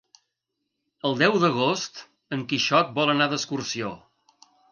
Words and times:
El 1.09 1.17
deu 1.19 1.35
d'agost 1.43 2.01
en 2.37 2.43
Quixot 2.53 2.91
vol 2.97 3.13
anar 3.15 3.31
d'excursió. 3.35 3.93